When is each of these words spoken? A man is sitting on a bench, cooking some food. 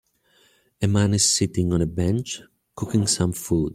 A 0.81 0.87
man 0.87 1.13
is 1.13 1.29
sitting 1.31 1.71
on 1.71 1.79
a 1.83 1.85
bench, 1.85 2.41
cooking 2.75 3.05
some 3.05 3.33
food. 3.33 3.69